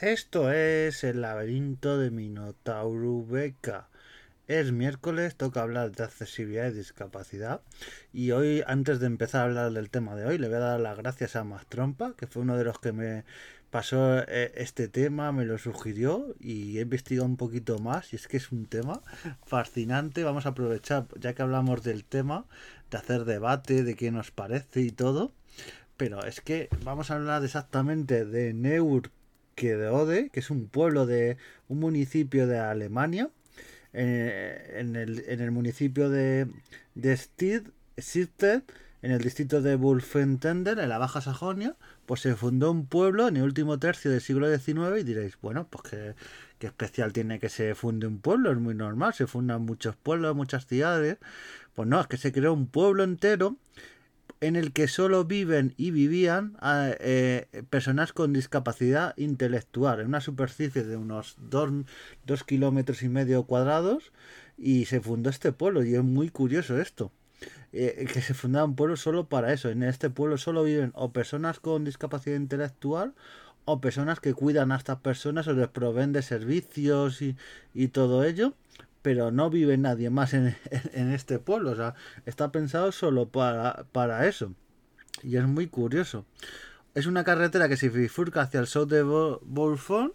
[0.00, 3.88] Esto es el laberinto de Minotauro Beca.
[4.48, 7.60] Es miércoles, toca hablar de accesibilidad y discapacidad.
[8.12, 10.80] Y hoy, antes de empezar a hablar del tema de hoy, le voy a dar
[10.80, 13.24] las gracias a Mastrompa, que fue uno de los que me
[13.70, 18.12] pasó eh, este tema, me lo sugirió y he investigado un poquito más.
[18.12, 19.00] Y es que es un tema
[19.46, 20.24] fascinante.
[20.24, 22.46] Vamos a aprovechar, ya que hablamos del tema,
[22.90, 25.32] de hacer debate, de qué nos parece y todo.
[25.96, 29.12] Pero es que vamos a hablar exactamente de Neur
[29.54, 31.36] que de Ode, que es un pueblo de
[31.68, 33.30] un municipio de Alemania,
[33.92, 36.48] eh, en, el, municipio de,
[36.94, 37.62] de Stied,
[39.02, 43.36] en el distrito de Wolfentender, en la Baja Sajonia, pues se fundó un pueblo en
[43.36, 46.14] el último tercio del siglo XIX y diréis, bueno, pues qué,
[46.58, 50.34] qué especial tiene que se funde un pueblo, es muy normal, se fundan muchos pueblos,
[50.34, 51.18] muchas ciudades.
[51.74, 53.56] Pues no, es que se creó un pueblo entero
[54.40, 60.82] en el que solo viven y vivían eh, personas con discapacidad intelectual, en una superficie
[60.84, 64.12] de unos 2 kilómetros y medio cuadrados,
[64.58, 67.12] y se fundó este pueblo, y es muy curioso esto.
[67.72, 69.68] Eh, que se fundaba un pueblo solo para eso.
[69.68, 73.14] En este pueblo solo viven o personas con discapacidad intelectual
[73.64, 77.36] o personas que cuidan a estas personas o les proveen de servicios y,
[77.74, 78.54] y todo ello
[79.04, 80.56] pero no vive nadie más en,
[80.94, 81.72] este pueblo.
[81.72, 84.54] O sea, está pensado solo para, para eso.
[85.22, 86.24] Y es muy curioso.
[86.94, 90.14] Es una carretera que se bifurca hacia el sur de Bolfón.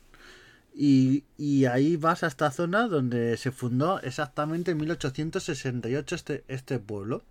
[0.74, 6.80] Y, y, ahí vas a esta zona donde se fundó exactamente en 1868 este, este
[6.80, 7.24] pueblo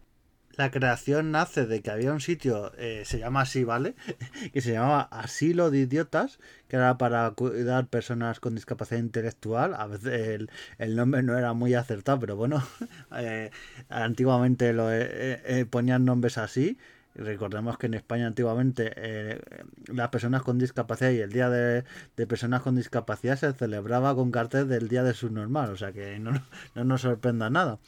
[0.58, 3.94] la creación nace de que había un sitio, eh, se llama así, ¿vale?
[4.52, 9.74] que se llamaba Asilo de Idiotas, que era para cuidar personas con discapacidad intelectual.
[9.74, 12.60] A veces el, nombre no era muy acertado, pero bueno,
[13.16, 13.52] eh,
[13.88, 16.76] antiguamente lo eh, ponían nombres así.
[17.18, 19.40] Recordemos que en España antiguamente
[19.86, 21.84] las personas con discapacidad y el Día de,
[22.26, 26.32] Personas con Discapacidad se celebraba con cartel del Día de Subnormal, o sea que no,
[26.74, 27.78] no nos sorprenda nada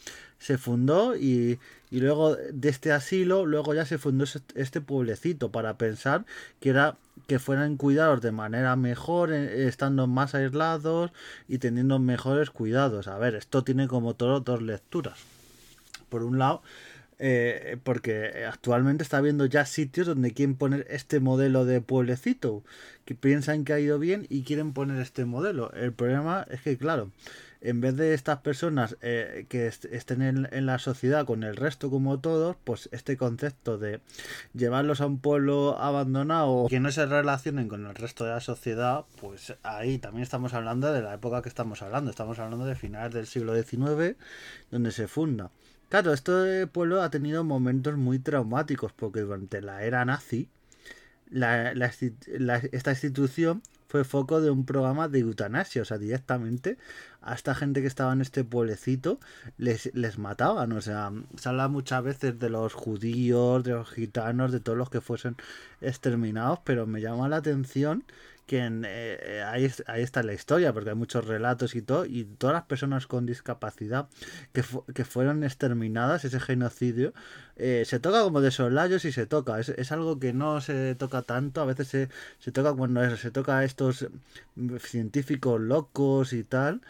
[0.40, 4.24] se fundó y, y, luego de este asilo, luego ya se fundó
[4.54, 6.24] este pueblecito para pensar
[6.60, 6.96] que era
[7.26, 11.12] que fueran cuidados de manera mejor, eh, estando más aislados
[11.46, 13.06] y teniendo mejores cuidados.
[13.06, 15.18] A ver, esto tiene como todo dos lecturas.
[16.08, 16.62] Por un lado,
[17.22, 22.64] eh, porque actualmente está habiendo ya sitios donde quieren poner este modelo de pueblecito,
[23.04, 25.70] que piensan que ha ido bien y quieren poner este modelo.
[25.72, 27.10] El problema es que, claro,
[27.60, 32.20] en vez de estas personas eh, que estén en, la sociedad con el resto como
[32.20, 34.00] todos, pues este concepto de
[34.54, 39.04] llevarlos a un pueblo abandonado que no se relacionen con el resto de la sociedad,
[39.20, 43.12] pues ahí también estamos hablando de la época que estamos hablando, estamos hablando de finales
[43.12, 44.16] del siglo XIX,
[44.70, 45.50] donde se funda.
[45.90, 50.48] Claro, este pueblo ha tenido momentos muy traumáticos porque durante la era nazi,
[52.72, 56.78] esta institución fue foco de un programa de eutanasia, o sea, directamente
[57.22, 59.18] a esta gente que estaba en este pueblecito
[59.58, 64.52] les, les mataban, o sea, se habla muchas veces de los judíos, de los gitanos,
[64.52, 65.36] de todos los que fuesen
[65.80, 68.04] exterminados, pero me llama la atención
[68.50, 72.24] que en, eh, ahí, ahí, está la historia, porque hay muchos relatos y todo, y
[72.24, 74.08] todas las personas con discapacidad
[74.52, 77.14] que, que fueron exterminadas, ese genocidio,
[77.54, 80.96] eh, se toca como de solayos y se toca, es, es, algo que no se
[80.96, 82.08] toca tanto, a veces se,
[82.40, 84.08] se toca cuando se toca a estos
[84.80, 86.80] científicos locos y tal,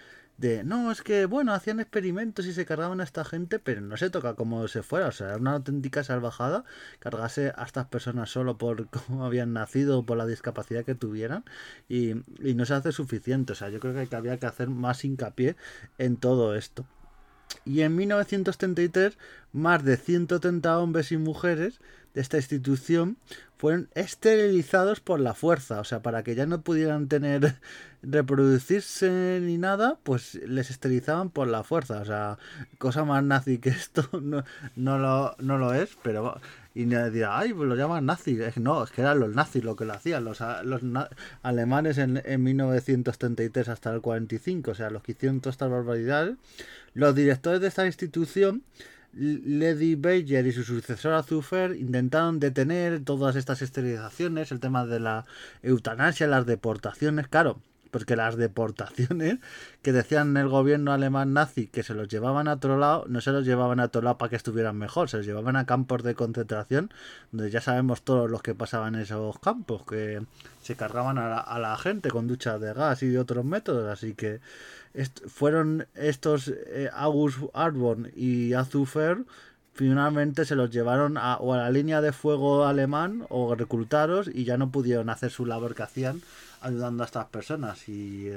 [0.41, 3.97] de no, es que bueno, hacían experimentos y se cargaban a esta gente, pero no
[3.99, 6.65] se toca como se fuera, o sea, era una auténtica salvajada
[6.99, 11.45] cargarse a estas personas solo por cómo habían nacido o por la discapacidad que tuvieran
[11.89, 12.13] y,
[12.43, 15.57] y no se hace suficiente, o sea, yo creo que había que hacer más hincapié
[15.99, 16.87] en todo esto.
[17.65, 19.19] Y en 1933,
[19.53, 21.81] más de 130 hombres y mujeres
[22.15, 23.17] de esta institución
[23.57, 27.57] fueron esterilizados por la fuerza, o sea, para que ya no pudieran tener
[28.03, 32.39] reproducirse ni nada, pues les esterilizaban por la fuerza, o sea,
[32.79, 34.45] cosa más nazi que esto no,
[34.77, 36.41] no, lo, no lo es, pero
[36.75, 39.85] y dirá, ay, pues lo llaman nazi, no, es que eran los nazis lo que
[39.85, 40.81] lo hacían, los, los
[41.43, 46.37] alemanes en, en 1933 hasta el 45, o sea, los que hicieron todas estas barbaridades,
[46.95, 48.63] los directores de esta institución
[49.13, 55.27] Lady Bayer y su sucesora Zufer intentaron detener todas estas esterilizaciones, el tema de la
[55.63, 57.61] eutanasia, las deportaciones, claro,
[57.91, 59.39] porque las deportaciones
[59.83, 63.33] que decían el gobierno alemán nazi que se los llevaban a otro lado, no se
[63.33, 66.15] los llevaban a otro lado para que estuvieran mejor, se los llevaban a campos de
[66.15, 66.93] concentración,
[67.33, 70.23] donde ya sabemos todos los que pasaban en esos campos, que
[70.63, 74.41] se cargaban a la, gente con duchas de gas y de otros métodos, así que
[75.27, 79.25] fueron estos eh, August Arbon y Azufer
[79.73, 84.45] finalmente se los llevaron a, o a la línea de fuego alemán o reclutados y
[84.45, 86.21] ya no pudieron hacer su labor que hacían
[86.61, 87.89] ayudando a estas personas.
[87.89, 88.29] Y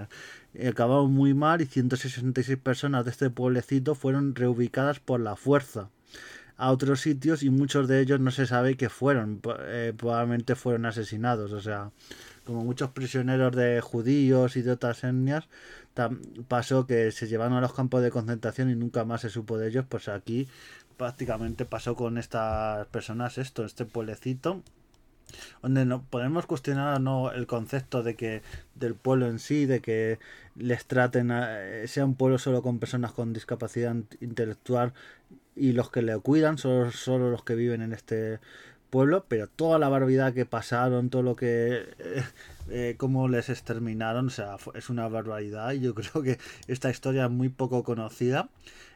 [0.53, 5.89] eh, acabaron muy mal y 166 personas de este pueblecito fueron reubicadas por la fuerza
[6.55, 10.85] a otros sitios y muchos de ellos no se sabe que fueron, eh, probablemente fueron
[10.85, 11.89] asesinados, o sea,
[12.45, 15.48] como muchos prisioneros de judíos y de otras etnias,
[16.48, 19.69] pasó que se llevaron a los campos de concentración y nunca más se supo de
[19.69, 20.48] ellos, pues aquí
[20.98, 24.62] prácticamente pasó con estas personas esto, este pueblecito
[25.62, 28.42] donde no podemos cuestionar no el concepto de que
[28.75, 30.19] del pueblo en sí de que
[30.56, 31.31] les traten
[31.88, 34.94] sea un pueblo solo con personas con discapacidad intelectual
[35.56, 38.39] y los que le cuidan son solo los que viven en este
[38.94, 41.84] pueblo, pero toda la barbaridad que pasaron, todo lo que...
[41.98, 42.24] Eh,
[42.69, 46.38] eh, cómo les exterminaron, o sea, es una barbaridad y yo creo que
[46.68, 48.50] esta historia es muy poco conocida.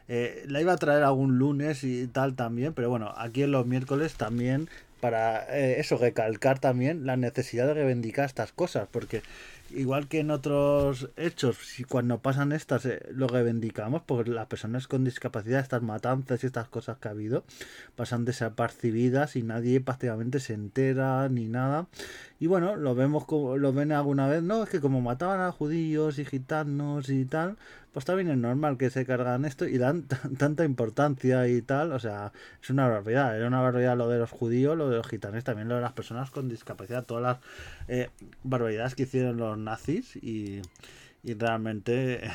[0.06, 3.66] Eh, la iba a traer algún lunes y tal también, pero bueno, aquí en los
[3.66, 4.68] miércoles también
[5.00, 9.22] para eso, recalcar también la necesidad de reivindicar estas cosas, porque
[9.70, 14.88] igual que en otros hechos, si cuando pasan estas eh, lo reivindicamos, porque las personas
[14.88, 17.44] con discapacidad, estas matanzas y estas cosas que ha habido,
[17.96, 21.86] pasan desapercibidas y nadie prácticamente se entera ni nada.
[22.40, 25.52] Y bueno, lo vemos como lo ven alguna vez, no, es que como mataban a
[25.52, 27.56] judíos y gitanos y tal,
[27.92, 30.04] pues también es normal que se cargan esto y dan
[30.38, 32.32] tanta importancia y tal, o sea,
[32.62, 35.68] es una barbaridad, era una barbaridad lo de los judíos, lo de los gitanos, también
[35.68, 37.38] lo de las personas con discapacidad, todas las
[37.88, 38.10] eh,
[38.44, 40.62] barbaridades que hicieron los nazis y,
[41.22, 42.30] y realmente...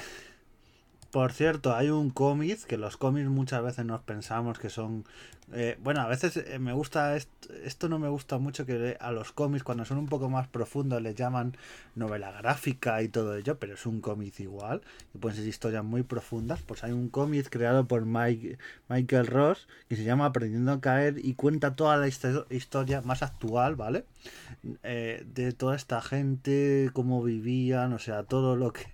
[1.13, 5.06] Por cierto, hay un cómic que los cómics muchas veces nos pensamos que son
[5.51, 9.31] eh, bueno, a veces eh, me gusta, esto, no me gusta mucho que a los
[9.31, 11.56] cómics cuando son un poco más profundos les llaman
[11.95, 14.81] novela gráfica y todo ello, pero es un cómic igual
[15.13, 16.62] y pueden ser historias muy profundas.
[16.62, 18.57] Pues hay un cómic creado por Mike,
[18.89, 23.75] Michael Ross que se llama Aprendiendo a caer y cuenta toda la historia más actual,
[23.75, 24.06] ¿vale?
[24.83, 28.86] Eh, de toda esta gente, cómo vivían, o sea, todo lo que,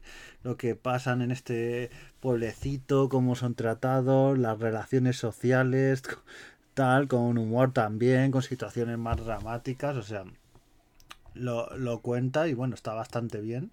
[0.43, 1.89] lo que pasan en este
[2.19, 6.03] pueblecito, cómo son tratados, las relaciones sociales,
[6.73, 10.23] tal, con humor también, con situaciones más dramáticas, o sea,
[11.33, 13.71] lo, lo, cuenta y bueno, está bastante bien.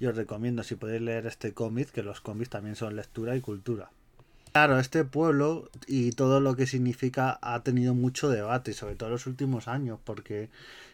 [0.00, 3.40] Y os recomiendo si podéis leer este cómic, que los cómics también son lectura y
[3.40, 3.90] cultura.
[4.52, 9.12] Claro, este pueblo y todo lo que significa ha tenido mucho debate, sobre todo en
[9.14, 10.50] los últimos años, porque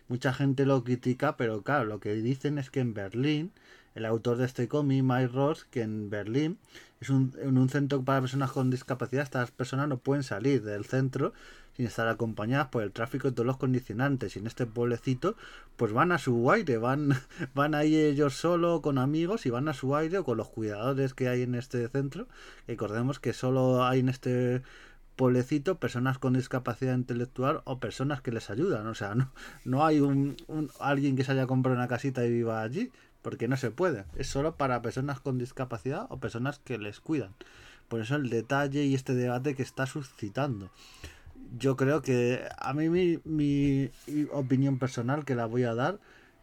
[0.07, 3.51] mucha gente lo critica, pero claro, lo que dicen es que en Berlín
[3.97, 6.59] el autor de este cómic, Mike Ross, que en Berlín
[7.01, 10.85] es un, en un centro para personas con discapacidad, estas personas no pueden salir del
[10.85, 11.33] centro
[11.79, 14.35] sin estar acompañadas por el tráfico y todos los condicionantes.
[14.35, 15.37] Y en este pueblecito,
[15.77, 17.15] pues van a su aire, van,
[17.55, 21.15] van ahí ellos solo con amigos y van a su aire o con los cuidadores
[21.15, 22.27] que hay en este centro.
[22.67, 24.63] Recordemos que solo hay en este
[25.15, 28.85] pueblecito personas con discapacidad intelectual o personas que les ayudan.
[28.89, 29.31] O sea, no,
[29.65, 32.91] no hay un, un, alguien que se haya comprado una casita y viva allí,
[33.23, 34.05] porque no se puede.
[34.17, 37.35] Es solo para personas con discapacidad o personas que les cuidan.
[37.87, 40.71] Por eso el detalle y este debate que está suscitando.
[41.57, 43.91] Yo creo que a mí mi, mi
[44.33, 45.99] opinión personal que la voy a dar,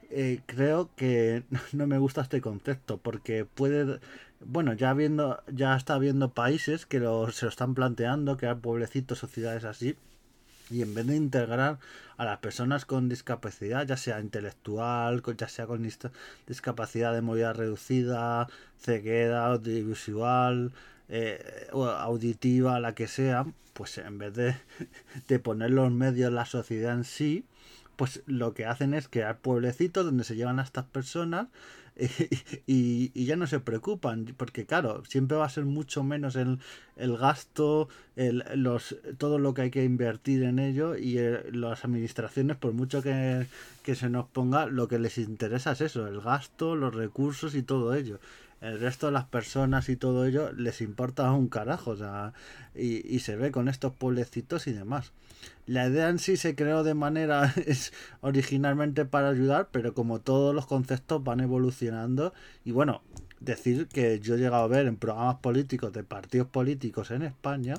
[0.10, 1.44] eh, creo que
[1.74, 4.00] no me gusta este concepto porque puede
[4.46, 9.20] bueno ya viendo ya está habiendo países que lo, se lo están planteando crear pueblecitos
[9.20, 9.96] sociedades así
[10.70, 11.80] y en vez de integrar
[12.18, 15.88] a las personas con discapacidad, ya sea intelectual, ya sea con
[16.48, 18.48] discapacidad de movilidad reducida,
[18.80, 20.72] ceguera, audiovisual,
[21.10, 24.56] eh, auditiva, la que sea, pues en vez de,
[25.28, 27.46] de poner los medios la sociedad en sí,
[27.96, 31.48] pues lo que hacen es crear pueblecitos donde se llevan a estas personas
[32.68, 36.60] y, ya no se preocupan, porque claro, siempre va a ser mucho menos el,
[36.98, 41.86] el gasto, el, los, todo lo que hay que invertir en ello y eh, las
[41.86, 43.48] administraciones, por mucho que,
[43.84, 47.64] que se nos ponga, lo que les interesa es eso, el gasto, los recursos y
[47.64, 48.20] todo ello
[48.62, 52.34] el resto de las personas y todo ello les importa un carajo, o sea,
[52.74, 55.12] y, se ve con estos pueblecitos y demás.
[55.68, 60.56] La idea en sí se creó de manera es originalmente para ayudar, pero como todos
[60.56, 62.34] los conceptos van evolucionando
[62.64, 63.02] y bueno,
[63.40, 67.76] decir que yo he llegado a ver en programas políticos de partidos políticos en España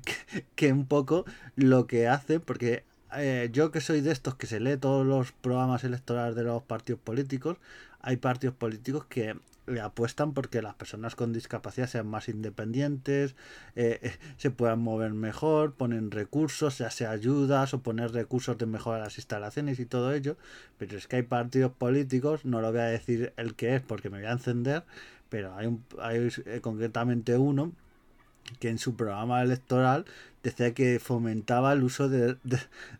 [0.54, 1.24] que, un poco
[1.56, 2.84] lo que hace, porque
[3.16, 6.62] eh, yo que soy de estos que se lee todos los programas electorales de los
[6.62, 7.58] partidos políticos,
[8.00, 9.36] hay partidos políticos que
[9.82, 13.36] apuestan porque las personas con discapacidad sean más independientes,
[13.76, 18.66] eh, eh, se puedan mover mejor, ponen recursos, ya sea ayudas o poner recursos de
[18.66, 20.36] mejora las instalaciones y todo ello.
[20.78, 24.10] Pero es que hay partidos políticos, no lo voy a decir el que es porque
[24.10, 24.84] me voy a encender,
[25.28, 27.72] pero hay, un, hay concretamente uno
[28.58, 30.04] que en su programa electoral
[30.42, 32.36] decía que fomentaba el uso de,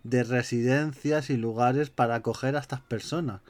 [0.05, 3.41] de residencias y lugares para acoger a estas personas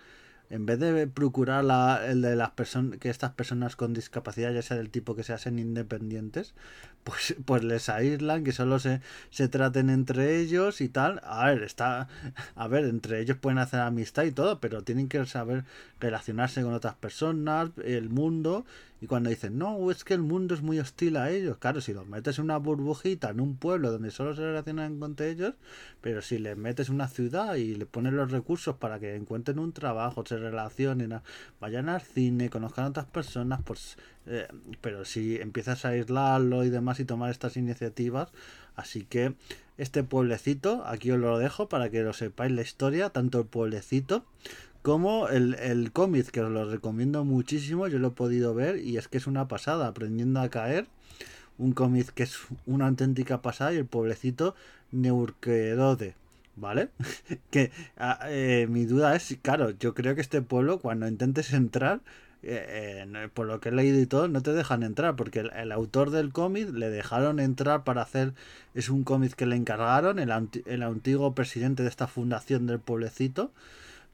[0.52, 4.60] en vez de procurar la, el de las personas que estas personas con discapacidad, ya
[4.60, 6.52] sea del tipo que se hacen independientes,
[7.04, 11.22] pues, pues les aíslan, que solo se, se traten entre ellos y tal.
[11.24, 12.06] A ver, está.
[12.54, 15.64] A ver, entre ellos pueden hacer amistad y todo, pero tienen que saber
[16.00, 18.66] relacionarse con otras personas, el mundo.
[19.02, 21.58] Y cuando dicen, no, es que el mundo es muy hostil a ellos.
[21.58, 25.16] Claro, si los metes en una burbujita, en un pueblo donde solo se relacionan con
[25.18, 25.54] ellos,
[26.00, 29.58] pero si les metes en una ciudad y le pones los recursos para que encuentren
[29.58, 31.20] un trabajo, se relacionen,
[31.60, 33.96] vayan al cine, conozcan a otras personas, pues.
[34.26, 34.46] Eh,
[34.80, 38.28] pero si empiezas a aislarlo y demás y tomar estas iniciativas,
[38.76, 39.34] así que
[39.78, 44.24] este pueblecito, aquí os lo dejo para que lo sepáis la historia, tanto el pueblecito
[44.82, 48.96] como el, el cómic, que os lo recomiendo muchísimo, yo lo he podido ver y
[48.98, 50.86] es que es una pasada, aprendiendo a caer,
[51.58, 54.54] un cómic que es una auténtica pasada y el pueblecito
[54.90, 56.14] Neurquedode.
[56.54, 56.90] ¿Vale?
[57.50, 62.00] que ah, eh, mi duda es, claro, yo creo que este pueblo cuando intentes entrar,
[62.42, 65.72] eh, eh, por lo que he leído y todo, no te dejan entrar, porque el,
[65.72, 68.34] autor del cómic le dejaron entrar para hacer,
[68.74, 70.30] es un cómic que le encargaron, el,
[70.66, 73.50] el antiguo presidente de esta fundación del pueblecito,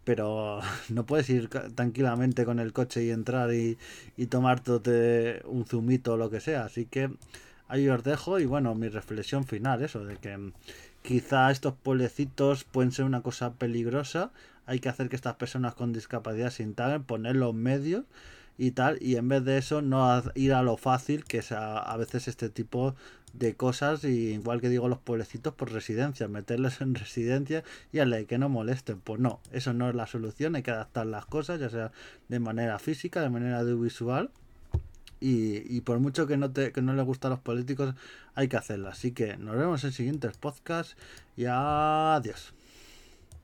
[0.09, 3.77] pero no puedes ir tranquilamente con el coche y entrar y,
[4.17, 6.65] y tomarte un zumito o lo que sea.
[6.65, 7.11] Así que
[7.69, 10.53] ahí os dejo y bueno, mi reflexión final, eso, de que
[11.03, 14.31] quizá estos pueblecitos pueden ser una cosa peligrosa.
[14.65, 18.05] Hay que hacer que estas personas con discapacidad se integren, poner los medios
[18.59, 21.97] y tal, y en vez de eso no ir a lo fácil, que es a
[21.97, 22.95] veces este tipo
[23.33, 28.25] de cosas y igual que digo los pueblecitos por residencia, meterlos en residencia y a
[28.27, 29.01] que no molesten.
[29.01, 31.93] Pues no, eso no es la solución, hay que adaptar las cosas, ya sea
[32.29, 34.31] de manera física, de manera audiovisual.
[35.21, 37.95] Y, y por mucho que no, te, que no le gustan los políticos,
[38.35, 38.89] hay que hacerlo.
[38.89, 40.97] Así que nos vemos en siguientes podcasts
[41.37, 42.55] y adiós.